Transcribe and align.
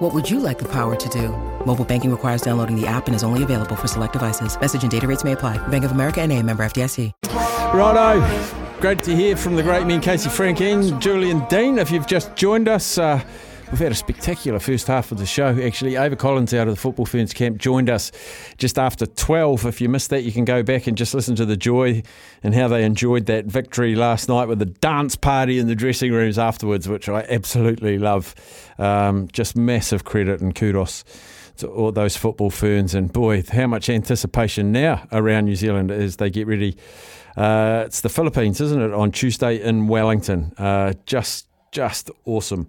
What 0.00 0.14
would 0.14 0.30
you 0.30 0.40
like 0.40 0.58
the 0.58 0.68
power 0.68 0.96
to 0.96 1.08
do? 1.10 1.28
Mobile 1.66 1.84
banking 1.84 2.10
requires 2.10 2.40
downloading 2.40 2.74
the 2.74 2.86
app 2.86 3.06
and 3.06 3.14
is 3.14 3.22
only 3.22 3.42
available 3.42 3.76
for 3.76 3.86
select 3.86 4.14
devices. 4.14 4.58
Message 4.58 4.82
and 4.82 4.90
data 4.90 5.06
rates 5.06 5.24
may 5.24 5.32
apply. 5.32 5.58
Bank 5.68 5.84
of 5.84 5.90
America 5.90 6.22
and 6.22 6.32
a 6.32 6.42
member 6.42 6.62
FDIC. 6.64 7.12
Righto. 7.74 8.80
Great 8.80 9.02
to 9.02 9.14
hear 9.14 9.36
from 9.36 9.56
the 9.56 9.62
great 9.62 9.86
men 9.86 10.00
Casey 10.00 10.30
Frank 10.30 10.62
and 10.62 10.98
Julian 11.02 11.44
Dean. 11.50 11.76
If 11.76 11.90
you've 11.90 12.06
just 12.06 12.34
joined 12.34 12.66
us, 12.66 12.96
uh, 12.96 13.22
We've 13.70 13.78
had 13.78 13.92
a 13.92 13.94
spectacular 13.94 14.58
first 14.58 14.88
half 14.88 15.12
of 15.12 15.18
the 15.18 15.26
show. 15.26 15.56
Actually, 15.62 15.94
Ava 15.94 16.16
Collins 16.16 16.52
out 16.52 16.66
of 16.66 16.74
the 16.74 16.80
Football 16.80 17.06
Ferns 17.06 17.32
camp 17.32 17.58
joined 17.58 17.88
us 17.88 18.10
just 18.58 18.80
after 18.80 19.06
12. 19.06 19.64
If 19.64 19.80
you 19.80 19.88
missed 19.88 20.10
that, 20.10 20.24
you 20.24 20.32
can 20.32 20.44
go 20.44 20.64
back 20.64 20.88
and 20.88 20.98
just 20.98 21.14
listen 21.14 21.36
to 21.36 21.46
the 21.46 21.56
joy 21.56 22.02
and 22.42 22.52
how 22.52 22.66
they 22.66 22.82
enjoyed 22.82 23.26
that 23.26 23.44
victory 23.44 23.94
last 23.94 24.28
night 24.28 24.48
with 24.48 24.58
the 24.58 24.66
dance 24.66 25.14
party 25.14 25.60
in 25.60 25.68
the 25.68 25.76
dressing 25.76 26.10
rooms 26.10 26.36
afterwards, 26.36 26.88
which 26.88 27.08
I 27.08 27.20
absolutely 27.28 27.96
love. 27.96 28.34
Um, 28.76 29.28
just 29.32 29.56
massive 29.56 30.02
credit 30.02 30.40
and 30.40 30.52
kudos 30.52 31.04
to 31.58 31.68
all 31.68 31.92
those 31.92 32.16
football 32.16 32.50
ferns. 32.50 32.92
And 32.92 33.12
boy, 33.12 33.44
how 33.52 33.68
much 33.68 33.88
anticipation 33.88 34.72
now 34.72 35.06
around 35.12 35.44
New 35.44 35.54
Zealand 35.54 35.92
as 35.92 36.16
they 36.16 36.28
get 36.28 36.48
ready. 36.48 36.76
Uh, 37.36 37.84
it's 37.86 38.00
the 38.00 38.08
Philippines, 38.08 38.60
isn't 38.60 38.82
it, 38.82 38.92
on 38.92 39.12
Tuesday 39.12 39.62
in 39.62 39.86
Wellington? 39.86 40.54
Uh, 40.58 40.94
just, 41.06 41.46
just 41.70 42.10
awesome. 42.24 42.68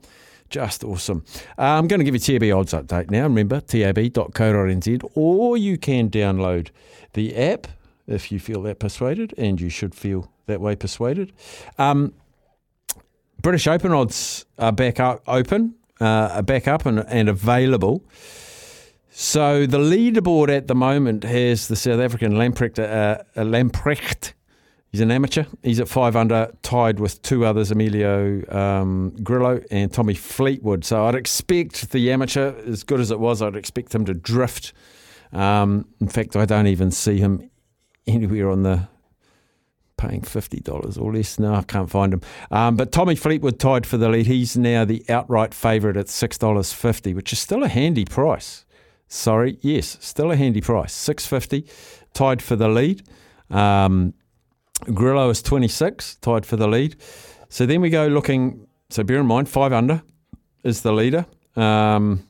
Just 0.52 0.84
awesome. 0.84 1.24
Uh, 1.58 1.62
I'm 1.62 1.88
going 1.88 2.00
to 2.00 2.04
give 2.04 2.14
you 2.14 2.20
TAB 2.20 2.54
odds 2.56 2.74
update 2.74 3.10
now. 3.10 3.24
Remember, 3.24 3.62
tab.co.nz, 3.62 5.12
or 5.16 5.56
you 5.56 5.78
can 5.78 6.10
download 6.10 6.70
the 7.14 7.36
app 7.38 7.68
if 8.06 8.34
you 8.34 8.40
feel 8.40 8.62
that 8.64 8.78
persuaded, 8.78 9.34
and 9.38 9.62
you 9.62 9.70
should 9.70 9.96
feel 9.96 10.30
that 10.48 10.60
way 10.60 10.76
persuaded. 10.76 11.32
Um, 11.78 12.14
British 13.42 13.66
Open 13.66 13.94
odds 13.94 14.46
are 14.60 14.74
back 14.74 15.00
up, 15.00 15.24
open, 15.26 15.76
uh, 16.02 16.30
are 16.34 16.44
back 16.44 16.68
up 16.68 16.86
and, 16.86 17.00
and 17.08 17.30
available. 17.30 18.04
So 19.10 19.66
the 19.66 19.78
leaderboard 19.78 20.50
at 20.50 20.68
the 20.68 20.76
moment 20.76 21.24
has 21.24 21.70
the 21.70 21.78
South 21.78 22.02
African 22.02 22.34
Lamprecht, 22.34 22.78
uh, 22.78 23.24
Lamprecht 23.36 24.34
He's 24.92 25.00
an 25.00 25.10
amateur. 25.10 25.46
He's 25.64 25.80
at 25.80 25.88
five 25.88 26.18
under, 26.18 26.52
tied 26.64 27.00
with 27.00 27.22
two 27.22 27.46
others, 27.46 27.72
Emilio 27.72 28.44
um, 28.54 29.16
Grillo 29.24 29.64
and 29.72 29.92
Tommy 29.92 30.14
Fleetwood. 30.14 30.84
So 30.84 31.06
I'd 31.06 31.16
expect 31.16 31.92
the 31.92 32.12
amateur, 32.12 32.54
as 32.68 32.84
good 32.84 33.00
as 33.00 33.10
it 33.10 33.20
was, 33.20 33.42
I'd 33.42 33.56
expect 33.56 33.96
him 33.96 34.04
to 34.06 34.14
drift. 34.14 34.74
Um, 35.32 35.88
in 36.02 36.10
fact, 36.10 36.36
I 36.36 36.44
don't 36.44 36.68
even 36.68 36.92
see 36.92 37.20
him 37.20 37.50
anywhere 38.06 38.50
on 38.50 38.64
the 38.64 38.90
paying 39.96 40.22
$50 40.22 41.02
or 41.02 41.14
less. 41.14 41.40
No, 41.40 41.56
I 41.56 41.62
can't 41.64 41.90
find 41.90 42.14
him. 42.14 42.22
Um, 42.50 42.76
but 42.76 42.92
Tommy 42.92 43.16
Fleetwood 43.16 43.60
tied 43.60 43.86
for 43.86 43.98
the 43.98 44.10
lead. 44.10 44.26
He's 44.26 44.58
now 44.58 44.84
the 44.84 45.06
outright 45.08 45.54
favourite 45.54 45.96
at 45.96 46.08
$6.50, 46.08 47.16
which 47.16 47.32
is 47.32 47.40
still 47.40 47.64
a 47.64 47.70
handy 47.70 48.04
price. 48.04 48.66
Sorry, 49.08 49.58
yes, 49.62 49.98
still 50.02 50.32
a 50.32 50.36
handy 50.36 50.60
price. 50.60 50.94
650 50.94 51.70
tied 52.14 52.42
for 52.42 52.58
the 52.58 52.68
lead. 52.68 53.04
Um, 53.50 54.16
Grillo 54.86 55.30
is 55.30 55.42
26, 55.42 56.16
tied 56.16 56.46
for 56.46 56.56
the 56.56 56.68
lead. 56.68 56.96
So 57.50 57.66
then 57.66 57.82
we 57.82 57.90
go 57.90 58.08
looking. 58.08 58.68
So 58.90 59.04
bear 59.04 59.20
in 59.20 59.26
mind, 59.26 59.50
five 59.50 59.74
under 59.74 60.02
is 60.64 60.82
the 60.82 60.92
leader. 60.92 61.26
Um, 61.56 62.28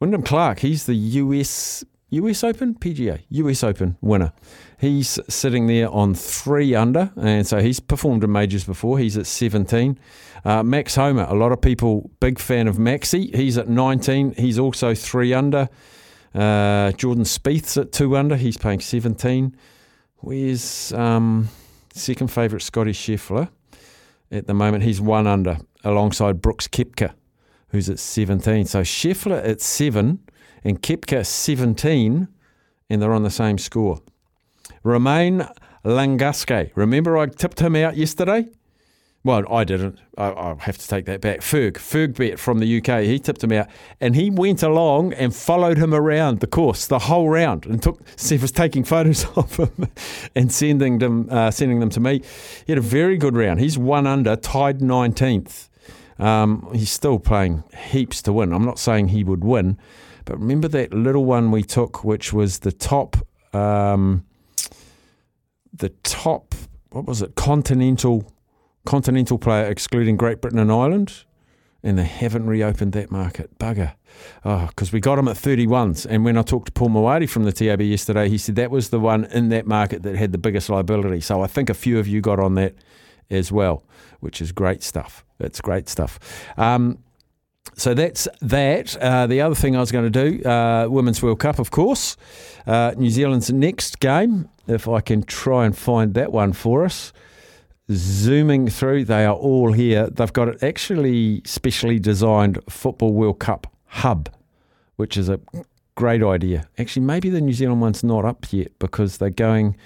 Wyndham 0.00 0.22
Clark, 0.22 0.60
he's 0.60 0.86
the 0.86 0.94
US 0.94 1.84
US 2.10 2.44
Open 2.44 2.74
PGA 2.74 3.20
US 3.28 3.64
Open 3.64 3.96
winner. 4.00 4.32
He's 4.78 5.18
sitting 5.28 5.66
there 5.66 5.90
on 5.90 6.14
three 6.14 6.74
under, 6.74 7.10
and 7.16 7.46
so 7.46 7.60
he's 7.60 7.80
performed 7.80 8.22
in 8.22 8.30
majors 8.30 8.64
before. 8.64 8.98
He's 8.98 9.16
at 9.16 9.26
17. 9.26 9.98
Uh, 10.44 10.62
Max 10.62 10.94
Homa, 10.94 11.26
a 11.28 11.34
lot 11.34 11.52
of 11.52 11.60
people 11.60 12.10
big 12.20 12.38
fan 12.38 12.68
of 12.68 12.76
Maxi. 12.76 13.34
He's 13.34 13.56
at 13.58 13.68
19. 13.68 14.34
He's 14.36 14.58
also 14.58 14.94
three 14.94 15.32
under. 15.32 15.68
Uh, 16.34 16.92
Jordan 16.92 17.24
Spieth's 17.24 17.76
at 17.78 17.92
two 17.92 18.16
under. 18.16 18.36
He's 18.36 18.58
paying 18.58 18.80
17. 18.80 19.56
Where's 20.18 20.92
um, 20.92 21.48
second 21.92 22.28
favourite 22.28 22.62
Scotty 22.62 22.92
Scheffler 22.92 23.48
at 24.30 24.46
the 24.46 24.54
moment? 24.54 24.84
He's 24.84 25.00
one 25.00 25.26
under 25.26 25.58
alongside 25.84 26.40
Brooks 26.40 26.66
Koepka, 26.68 27.12
who's 27.68 27.88
at 27.88 27.98
17. 27.98 28.66
So 28.66 28.82
Scheffler 28.82 29.46
at 29.46 29.60
seven 29.60 30.20
and 30.64 30.82
Koepka 30.82 31.24
17, 31.24 32.28
and 32.90 33.02
they're 33.02 33.12
on 33.12 33.22
the 33.22 33.30
same 33.30 33.58
score. 33.58 34.00
Romain 34.82 35.46
Langasque. 35.84 36.70
Remember 36.74 37.16
I 37.16 37.26
tipped 37.26 37.60
him 37.60 37.76
out 37.76 37.96
yesterday? 37.96 38.48
Well, 39.26 39.42
I 39.52 39.64
didn't. 39.64 39.98
I, 40.16 40.30
I, 40.30 40.54
have 40.60 40.78
to 40.78 40.86
take 40.86 41.06
that 41.06 41.20
back. 41.20 41.40
Ferg, 41.40 42.16
bet 42.16 42.38
from 42.38 42.60
the 42.60 42.78
UK. 42.78 43.02
He 43.02 43.18
tipped 43.18 43.42
him 43.42 43.50
out, 43.50 43.66
and 44.00 44.14
he 44.14 44.30
went 44.30 44.62
along 44.62 45.14
and 45.14 45.34
followed 45.34 45.78
him 45.78 45.92
around 45.92 46.38
the 46.38 46.46
course 46.46 46.86
the 46.86 47.00
whole 47.00 47.28
round, 47.28 47.66
and 47.66 47.82
took. 47.82 48.00
Was 48.30 48.52
taking 48.52 48.84
photos 48.84 49.26
of 49.36 49.56
him 49.56 49.88
and 50.36 50.52
sending 50.52 51.00
them, 51.00 51.26
uh, 51.28 51.50
sending 51.50 51.80
them 51.80 51.90
to 51.90 51.98
me. 51.98 52.22
He 52.66 52.72
had 52.72 52.78
a 52.78 52.80
very 52.80 53.16
good 53.16 53.34
round. 53.34 53.58
He's 53.58 53.76
one 53.76 54.06
under, 54.06 54.36
tied 54.36 54.80
nineteenth. 54.80 55.68
Um, 56.20 56.68
he's 56.72 56.92
still 56.92 57.18
playing 57.18 57.64
heaps 57.90 58.22
to 58.22 58.32
win. 58.32 58.52
I'm 58.52 58.64
not 58.64 58.78
saying 58.78 59.08
he 59.08 59.24
would 59.24 59.42
win, 59.42 59.76
but 60.24 60.38
remember 60.38 60.68
that 60.68 60.94
little 60.94 61.24
one 61.24 61.50
we 61.50 61.64
took, 61.64 62.04
which 62.04 62.32
was 62.32 62.60
the 62.60 62.70
top, 62.70 63.16
um, 63.52 64.24
the 65.72 65.88
top. 66.04 66.54
What 66.90 67.06
was 67.06 67.22
it? 67.22 67.34
Continental 67.34 68.32
continental 68.86 69.38
player 69.38 69.66
excluding 69.66 70.16
Great 70.16 70.40
Britain 70.40 70.58
and 70.58 70.72
Ireland, 70.72 71.24
and 71.82 71.98
they 71.98 72.04
haven't 72.04 72.46
reopened 72.46 72.92
that 72.92 73.10
market. 73.10 73.58
Bugger. 73.58 73.92
Because 74.42 74.88
oh, 74.88 74.92
we 74.92 75.00
got 75.00 75.16
them 75.16 75.28
at 75.28 75.36
31s. 75.36 76.06
And 76.08 76.24
when 76.24 76.38
I 76.38 76.42
talked 76.42 76.66
to 76.66 76.72
Paul 76.72 76.88
Mawadi 76.88 77.28
from 77.28 77.44
the 77.44 77.52
TAB 77.52 77.82
yesterday, 77.82 78.28
he 78.28 78.38
said 78.38 78.56
that 78.56 78.70
was 78.70 78.90
the 78.90 78.98
one 78.98 79.24
in 79.26 79.50
that 79.50 79.66
market 79.66 80.02
that 80.02 80.16
had 80.16 80.32
the 80.32 80.38
biggest 80.38 80.70
liability. 80.70 81.20
So 81.20 81.42
I 81.42 81.46
think 81.46 81.68
a 81.68 81.74
few 81.74 81.98
of 81.98 82.08
you 82.08 82.20
got 82.20 82.40
on 82.40 82.54
that 82.54 82.74
as 83.28 83.52
well, 83.52 83.84
which 84.20 84.40
is 84.40 84.52
great 84.52 84.82
stuff. 84.82 85.24
It's 85.38 85.60
great 85.60 85.88
stuff. 85.88 86.18
Um, 86.56 86.98
so 87.74 87.92
that's 87.92 88.26
that. 88.40 88.96
Uh, 88.96 89.26
the 89.26 89.40
other 89.42 89.54
thing 89.54 89.76
I 89.76 89.80
was 89.80 89.92
going 89.92 90.10
to 90.10 90.30
do, 90.30 90.48
uh, 90.48 90.86
Women's 90.88 91.22
World 91.22 91.40
Cup, 91.40 91.58
of 91.58 91.70
course. 91.70 92.16
Uh, 92.66 92.94
New 92.96 93.10
Zealand's 93.10 93.52
next 93.52 94.00
game, 94.00 94.48
if 94.66 94.88
I 94.88 95.00
can 95.00 95.22
try 95.22 95.66
and 95.66 95.76
find 95.76 96.14
that 96.14 96.32
one 96.32 96.52
for 96.52 96.84
us 96.84 97.12
zooming 97.90 98.68
through. 98.68 99.04
They 99.04 99.24
are 99.24 99.34
all 99.34 99.72
here. 99.72 100.08
They've 100.08 100.32
got 100.32 100.48
an 100.48 100.58
actually 100.62 101.42
specially 101.44 101.98
designed 101.98 102.58
Football 102.68 103.12
World 103.12 103.38
Cup 103.38 103.66
hub, 103.86 104.28
which 104.96 105.16
is 105.16 105.28
a 105.28 105.40
great 105.94 106.22
idea. 106.22 106.68
Actually, 106.78 107.06
maybe 107.06 107.30
the 107.30 107.40
New 107.40 107.52
Zealand 107.52 107.80
one's 107.80 108.04
not 108.04 108.24
up 108.24 108.52
yet 108.52 108.78
because 108.78 109.18
they're 109.18 109.30
going. 109.30 109.76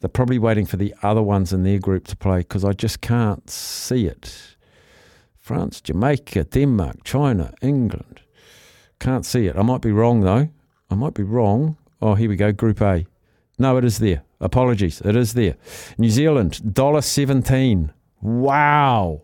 They're 0.00 0.08
probably 0.08 0.38
waiting 0.38 0.66
for 0.66 0.76
the 0.76 0.94
other 1.02 1.22
ones 1.22 1.52
in 1.52 1.62
their 1.62 1.78
group 1.78 2.06
to 2.08 2.16
play 2.16 2.38
because 2.38 2.64
I 2.64 2.72
just 2.72 3.00
can't 3.00 3.48
see 3.48 4.06
it. 4.06 4.56
France, 5.38 5.80
Jamaica, 5.80 6.44
Denmark, 6.44 7.04
China, 7.04 7.54
England. 7.62 8.20
Can't 8.98 9.24
see 9.24 9.46
it. 9.46 9.56
I 9.56 9.62
might 9.62 9.80
be 9.80 9.92
wrong 9.92 10.20
though. 10.20 10.48
I 10.90 10.94
might 10.94 11.14
be 11.14 11.22
wrong. 11.22 11.76
Oh, 12.02 12.14
here 12.14 12.28
we 12.28 12.36
go. 12.36 12.52
Group 12.52 12.80
A. 12.82 13.06
No, 13.58 13.76
it 13.78 13.84
is 13.84 13.98
there. 13.98 14.22
Apologies, 14.40 15.00
it 15.02 15.16
is 15.16 15.34
there. 15.34 15.56
New 15.98 16.10
Zealand, 16.10 16.60
$1.17. 16.64 17.90
Wow. 18.20 19.22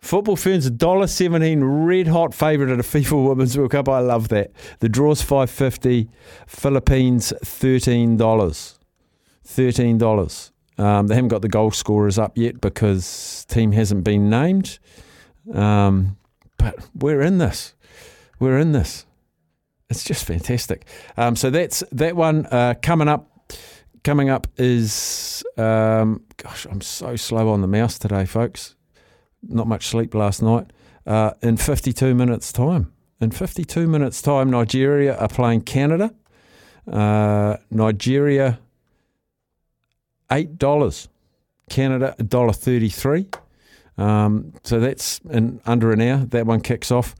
Football 0.00 0.36
fans, 0.36 0.66
Ferns, 0.66 0.78
$1.17, 0.78 1.86
red 1.86 2.06
hot 2.08 2.32
favourite 2.32 2.72
at 2.72 2.80
a 2.80 2.82
FIFA 2.82 3.28
Women's 3.28 3.58
World 3.58 3.72
Cup. 3.72 3.88
I 3.88 3.98
love 3.98 4.28
that. 4.28 4.50
The 4.78 4.88
draw's 4.88 5.20
five 5.20 5.50
fifty. 5.50 6.08
Philippines, 6.46 7.34
$13. 7.44 8.16
$13. 9.46 10.50
Um, 10.78 11.06
they 11.08 11.14
haven't 11.14 11.28
got 11.28 11.42
the 11.42 11.48
goal 11.48 11.70
scorers 11.70 12.18
up 12.18 12.38
yet 12.38 12.60
because 12.60 13.44
team 13.48 13.72
hasn't 13.72 14.04
been 14.04 14.30
named. 14.30 14.78
Um, 15.52 16.16
but 16.56 16.76
we're 16.94 17.20
in 17.20 17.36
this. 17.36 17.74
We're 18.38 18.58
in 18.58 18.72
this. 18.72 19.04
It's 19.90 20.04
just 20.04 20.24
fantastic. 20.24 20.86
Um, 21.16 21.36
so 21.36 21.50
that's 21.50 21.82
that 21.92 22.16
one 22.16 22.46
uh, 22.46 22.74
coming 22.80 23.08
up 23.08 23.29
coming 24.04 24.30
up 24.30 24.46
is 24.56 25.44
um, 25.56 26.22
gosh, 26.36 26.66
I'm 26.70 26.80
so 26.80 27.16
slow 27.16 27.48
on 27.50 27.60
the 27.60 27.66
mouse 27.66 27.98
today, 27.98 28.24
folks. 28.24 28.74
Not 29.42 29.66
much 29.66 29.86
sleep 29.86 30.14
last 30.14 30.42
night. 30.42 30.72
Uh, 31.06 31.32
in 31.42 31.56
52 31.56 32.14
minutes' 32.14 32.52
time. 32.52 32.92
In 33.20 33.30
52 33.30 33.86
minutes' 33.86 34.22
time, 34.22 34.50
Nigeria 34.50 35.16
are 35.16 35.28
playing 35.28 35.62
Canada. 35.62 36.14
Uh, 36.90 37.56
Nigeria 37.70 38.58
$8. 40.30 41.08
Canada, 41.68 42.14
$1.33. 42.18 44.02
Um, 44.02 44.52
so 44.64 44.80
that's 44.80 45.20
in 45.30 45.60
under 45.66 45.92
an 45.92 46.00
hour. 46.00 46.24
That 46.26 46.46
one 46.46 46.60
kicks 46.60 46.90
off. 46.90 47.14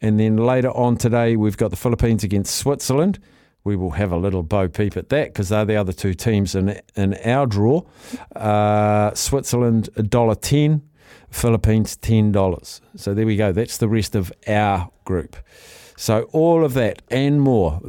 And 0.00 0.20
then 0.20 0.36
later 0.36 0.70
on 0.70 0.96
today, 0.96 1.36
we've 1.36 1.56
got 1.56 1.70
the 1.70 1.76
Philippines 1.76 2.22
against 2.22 2.56
Switzerland. 2.56 3.18
We 3.66 3.74
will 3.74 3.90
have 3.90 4.12
a 4.12 4.16
little 4.16 4.44
bo 4.44 4.68
peep 4.68 4.96
at 4.96 5.08
that 5.08 5.32
because 5.32 5.48
they're 5.48 5.64
the 5.64 5.74
other 5.74 5.92
two 5.92 6.14
teams 6.14 6.54
in, 6.54 6.80
in 6.94 7.14
our 7.24 7.46
draw. 7.46 7.82
Uh, 8.36 9.12
Switzerland, 9.12 9.88
$1.10. 9.96 10.82
Philippines, 11.30 11.98
$10. 12.00 12.80
So 12.94 13.12
there 13.12 13.26
we 13.26 13.36
go. 13.36 13.50
That's 13.50 13.78
the 13.78 13.88
rest 13.88 14.14
of 14.14 14.32
our 14.46 14.88
group. 15.04 15.34
So 15.96 16.28
all 16.32 16.64
of 16.64 16.74
that 16.74 17.02
and 17.10 17.40
more. 17.40 17.80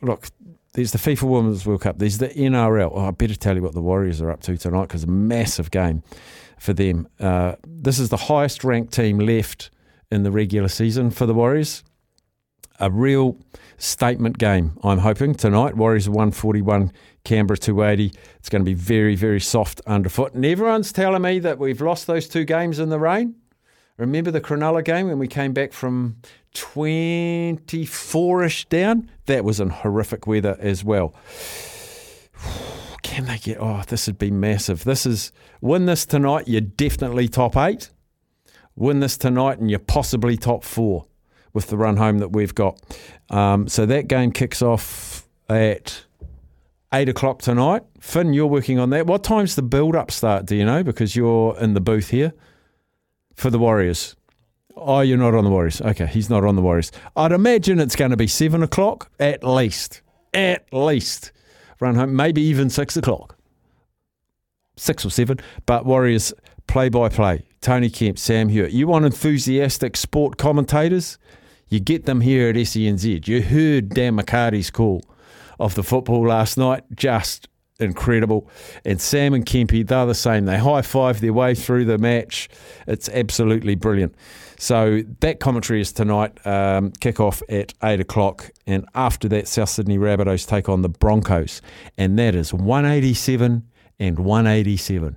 Look, 0.00 0.28
there's 0.74 0.92
the 0.92 0.98
FIFA 0.98 1.24
Women's 1.24 1.66
World 1.66 1.80
Cup. 1.80 1.98
There's 1.98 2.18
the 2.18 2.28
NRL. 2.28 2.92
Oh, 2.94 3.06
I 3.06 3.10
better 3.10 3.34
tell 3.34 3.56
you 3.56 3.62
what 3.62 3.74
the 3.74 3.82
Warriors 3.82 4.22
are 4.22 4.30
up 4.30 4.42
to 4.42 4.56
tonight 4.56 4.82
because 4.82 5.02
a 5.02 5.08
massive 5.08 5.72
game 5.72 6.04
for 6.56 6.72
them. 6.72 7.08
Uh, 7.18 7.56
this 7.66 7.98
is 7.98 8.10
the 8.10 8.16
highest 8.16 8.62
ranked 8.62 8.92
team 8.92 9.18
left 9.18 9.70
in 10.12 10.22
the 10.22 10.30
regular 10.30 10.68
season 10.68 11.10
for 11.10 11.26
the 11.26 11.34
Warriors. 11.34 11.82
A 12.78 12.90
real 12.90 13.38
statement 13.78 14.38
game, 14.38 14.78
I'm 14.82 14.98
hoping, 14.98 15.34
tonight. 15.34 15.76
Warriors 15.76 16.08
141, 16.08 16.92
Canberra 17.24 17.56
280. 17.56 18.12
It's 18.38 18.48
going 18.48 18.62
to 18.62 18.66
be 18.68 18.74
very, 18.74 19.16
very 19.16 19.40
soft 19.40 19.80
underfoot. 19.86 20.34
And 20.34 20.44
everyone's 20.44 20.92
telling 20.92 21.22
me 21.22 21.38
that 21.38 21.58
we've 21.58 21.80
lost 21.80 22.06
those 22.06 22.28
two 22.28 22.44
games 22.44 22.78
in 22.78 22.88
the 22.90 22.98
rain. 22.98 23.36
Remember 23.96 24.30
the 24.30 24.42
Cronulla 24.42 24.84
game 24.84 25.06
when 25.06 25.18
we 25.18 25.26
came 25.26 25.54
back 25.54 25.72
from 25.72 26.16
24 26.52 28.44
ish 28.44 28.66
down? 28.66 29.10
That 29.24 29.42
was 29.42 29.58
in 29.58 29.70
horrific 29.70 30.26
weather 30.26 30.56
as 30.60 30.84
well. 30.84 31.14
Can 33.02 33.24
they 33.26 33.38
get? 33.38 33.56
Oh, 33.58 33.82
this 33.86 34.06
would 34.06 34.18
be 34.18 34.30
massive. 34.30 34.84
This 34.84 35.06
is 35.06 35.32
win 35.62 35.86
this 35.86 36.04
tonight, 36.04 36.48
you're 36.48 36.60
definitely 36.60 37.28
top 37.28 37.56
eight. 37.56 37.90
Win 38.74 39.00
this 39.00 39.16
tonight, 39.16 39.58
and 39.58 39.70
you're 39.70 39.78
possibly 39.78 40.36
top 40.36 40.62
four 40.62 41.06
with 41.56 41.68
the 41.68 41.76
run 41.76 41.96
home 41.96 42.18
that 42.18 42.28
we've 42.28 42.54
got. 42.54 42.78
Um, 43.30 43.66
so 43.66 43.86
that 43.86 44.06
game 44.06 44.30
kicks 44.30 44.62
off 44.62 45.26
at 45.48 46.04
eight 46.92 47.08
o'clock 47.08 47.40
tonight. 47.40 47.82
Finn, 47.98 48.34
you're 48.34 48.46
working 48.46 48.78
on 48.78 48.90
that. 48.90 49.06
What 49.06 49.24
time's 49.24 49.56
the 49.56 49.62
build 49.62 49.96
up 49.96 50.10
start? 50.12 50.46
Do 50.46 50.54
you 50.54 50.64
know? 50.64 50.84
Because 50.84 51.16
you're 51.16 51.58
in 51.58 51.74
the 51.74 51.80
booth 51.80 52.10
here 52.10 52.34
for 53.34 53.50
the 53.50 53.58
Warriors. 53.58 54.14
Oh, 54.76 55.00
you're 55.00 55.16
not 55.16 55.34
on 55.34 55.44
the 55.44 55.50
Warriors. 55.50 55.80
Okay, 55.80 56.06
he's 56.06 56.28
not 56.28 56.44
on 56.44 56.54
the 56.54 56.62
Warriors. 56.62 56.92
I'd 57.16 57.32
imagine 57.32 57.80
it's 57.80 57.96
going 57.96 58.10
to 58.10 58.16
be 58.16 58.26
seven 58.26 58.62
o'clock 58.62 59.10
at 59.18 59.42
least. 59.42 60.02
At 60.34 60.70
least. 60.72 61.32
Run 61.80 61.94
home, 61.94 62.14
maybe 62.14 62.42
even 62.42 62.68
six 62.68 62.96
o'clock. 62.96 63.36
Six 64.76 65.06
or 65.06 65.10
seven. 65.10 65.40
But 65.64 65.86
Warriors 65.86 66.34
play 66.66 66.90
by 66.90 67.08
play. 67.08 67.46
Tony 67.62 67.88
Kemp, 67.88 68.18
Sam 68.18 68.50
Hewitt. 68.50 68.72
You 68.72 68.86
want 68.86 69.06
enthusiastic 69.06 69.96
sport 69.96 70.36
commentators? 70.36 71.18
You 71.68 71.80
get 71.80 72.06
them 72.06 72.20
here 72.20 72.48
at 72.48 72.56
SENZ. 72.56 73.26
You 73.26 73.42
heard 73.42 73.88
Dan 73.90 74.16
McCarty's 74.16 74.70
call 74.70 75.04
of 75.58 75.74
the 75.74 75.82
football 75.82 76.28
last 76.28 76.56
night. 76.56 76.84
Just 76.94 77.48
incredible. 77.78 78.48
And 78.84 79.00
Sam 79.00 79.34
and 79.34 79.44
Kempy, 79.44 79.86
they're 79.86 80.06
the 80.06 80.14
same. 80.14 80.44
They 80.44 80.58
high 80.58 80.82
five 80.82 81.20
their 81.20 81.32
way 81.32 81.54
through 81.54 81.84
the 81.84 81.98
match. 81.98 82.48
It's 82.86 83.08
absolutely 83.08 83.74
brilliant. 83.74 84.14
So 84.58 85.02
that 85.20 85.40
commentary 85.40 85.80
is 85.80 85.92
tonight, 85.92 86.44
um, 86.46 86.92
kick 87.00 87.20
off 87.20 87.42
at 87.48 87.74
8 87.82 88.00
o'clock. 88.00 88.50
And 88.66 88.86
after 88.94 89.28
that, 89.28 89.48
South 89.48 89.68
Sydney 89.68 89.98
Rabbitohs 89.98 90.46
take 90.46 90.68
on 90.68 90.82
the 90.82 90.88
Broncos. 90.88 91.60
And 91.98 92.18
that 92.18 92.34
is 92.34 92.54
187 92.54 93.66
and 93.98 94.18
187. 94.18 95.16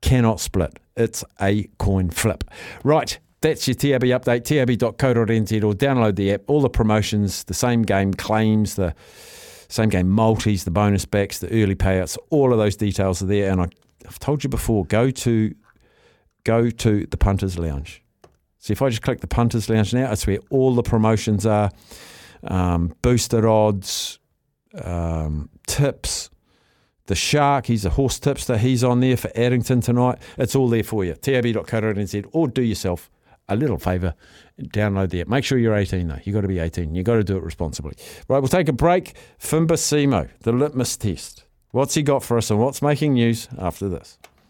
Cannot 0.00 0.40
split. 0.40 0.78
It's 0.96 1.24
a 1.40 1.64
coin 1.78 2.10
flip. 2.10 2.44
Right. 2.82 3.18
That's 3.40 3.68
your 3.68 3.74
TAB 3.76 4.02
update, 4.02 4.44
tab.co.nz, 4.44 5.64
or 5.64 5.72
download 5.72 6.16
the 6.16 6.32
app. 6.32 6.42
All 6.48 6.60
the 6.60 6.68
promotions, 6.68 7.44
the 7.44 7.54
same 7.54 7.82
game 7.82 8.12
claims, 8.12 8.74
the 8.74 8.94
same 9.68 9.90
game 9.90 10.08
multis, 10.08 10.64
the 10.64 10.70
bonus 10.70 11.04
backs, 11.04 11.38
the 11.38 11.48
early 11.62 11.76
payouts, 11.76 12.16
all 12.30 12.52
of 12.52 12.58
those 12.58 12.74
details 12.74 13.22
are 13.22 13.26
there. 13.26 13.50
And 13.52 13.60
I, 13.60 13.68
have 14.04 14.18
told 14.18 14.42
you 14.42 14.50
before, 14.50 14.84
go 14.86 15.10
to 15.10 15.54
go 16.44 16.70
to 16.70 17.06
the 17.06 17.16
Punters 17.16 17.58
Lounge. 17.58 18.02
So 18.58 18.72
if 18.72 18.82
I 18.82 18.88
just 18.88 19.02
click 19.02 19.20
the 19.20 19.26
Punters 19.26 19.68
Lounge 19.68 19.94
now, 19.94 20.08
that's 20.08 20.26
where 20.26 20.38
all 20.50 20.74
the 20.74 20.82
promotions 20.82 21.46
are, 21.46 21.70
um, 22.44 22.94
boosted 23.02 23.44
odds, 23.44 24.18
um, 24.82 25.50
tips. 25.66 26.30
The 27.06 27.14
Shark, 27.14 27.66
he's 27.66 27.86
a 27.86 27.90
horse 27.90 28.18
tipster. 28.18 28.58
He's 28.58 28.84
on 28.84 29.00
there 29.00 29.16
for 29.16 29.30
Addington 29.34 29.80
tonight. 29.80 30.18
It's 30.36 30.54
all 30.54 30.68
there 30.68 30.82
for 30.82 31.04
you. 31.04 31.14
tab.co.nz 31.14 32.28
or 32.32 32.48
do 32.48 32.62
yourself 32.62 33.10
a 33.48 33.56
little 33.56 33.78
favour, 33.78 34.14
download 34.60 35.10
the 35.10 35.20
app. 35.20 35.28
Make 35.28 35.44
sure 35.44 35.58
you're 35.58 35.74
18 35.74 36.08
though. 36.08 36.18
You've 36.24 36.34
got 36.34 36.42
to 36.42 36.48
be 36.48 36.58
18. 36.58 36.94
You've 36.94 37.06
got 37.06 37.14
to 37.14 37.24
do 37.24 37.36
it 37.36 37.42
responsibly. 37.42 37.94
Right, 38.28 38.38
we'll 38.38 38.48
take 38.48 38.68
a 38.68 38.72
break. 38.72 39.14
Fimba 39.40 39.72
Simo, 39.72 40.28
the 40.40 40.52
litmus 40.52 40.96
test. 40.96 41.44
What's 41.70 41.94
he 41.94 42.02
got 42.02 42.22
for 42.22 42.38
us 42.38 42.50
and 42.50 42.58
what's 42.58 42.82
making 42.82 43.14
news 43.14 43.48
after 43.58 43.88
this? 43.88 44.18